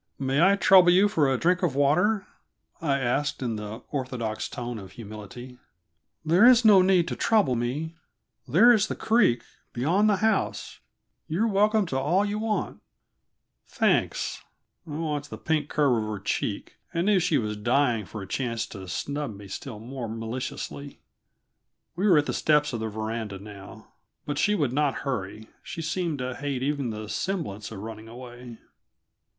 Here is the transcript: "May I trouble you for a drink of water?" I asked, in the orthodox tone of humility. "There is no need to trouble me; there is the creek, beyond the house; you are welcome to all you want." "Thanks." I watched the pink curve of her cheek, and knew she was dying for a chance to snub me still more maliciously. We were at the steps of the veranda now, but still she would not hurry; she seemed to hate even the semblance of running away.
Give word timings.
"May 0.17 0.41
I 0.41 0.55
trouble 0.55 0.89
you 0.89 1.07
for 1.07 1.29
a 1.31 1.37
drink 1.37 1.61
of 1.61 1.75
water?" 1.75 2.25
I 2.81 2.97
asked, 2.97 3.43
in 3.43 3.55
the 3.55 3.83
orthodox 3.91 4.49
tone 4.49 4.79
of 4.79 4.93
humility. 4.93 5.59
"There 6.25 6.43
is 6.43 6.65
no 6.65 6.81
need 6.81 7.07
to 7.09 7.15
trouble 7.15 7.55
me; 7.55 7.93
there 8.47 8.71
is 8.73 8.87
the 8.87 8.95
creek, 8.95 9.43
beyond 9.73 10.09
the 10.09 10.15
house; 10.15 10.79
you 11.27 11.43
are 11.43 11.47
welcome 11.47 11.85
to 11.85 11.99
all 11.99 12.25
you 12.25 12.39
want." 12.39 12.81
"Thanks." 13.67 14.41
I 14.87 14.95
watched 14.95 15.29
the 15.29 15.37
pink 15.37 15.69
curve 15.69 16.01
of 16.01 16.09
her 16.09 16.17
cheek, 16.19 16.77
and 16.91 17.05
knew 17.05 17.19
she 17.19 17.37
was 17.37 17.55
dying 17.55 18.05
for 18.07 18.23
a 18.23 18.27
chance 18.27 18.65
to 18.69 18.87
snub 18.87 19.35
me 19.37 19.47
still 19.47 19.77
more 19.77 20.09
maliciously. 20.09 20.99
We 21.95 22.07
were 22.07 22.17
at 22.17 22.25
the 22.25 22.33
steps 22.33 22.73
of 22.73 22.79
the 22.79 22.87
veranda 22.89 23.37
now, 23.37 23.89
but 24.25 24.39
still 24.39 24.53
she 24.53 24.55
would 24.55 24.73
not 24.73 24.95
hurry; 25.05 25.49
she 25.61 25.83
seemed 25.83 26.17
to 26.17 26.33
hate 26.33 26.63
even 26.63 26.89
the 26.89 27.07
semblance 27.07 27.71
of 27.71 27.77
running 27.81 28.07
away. 28.07 28.57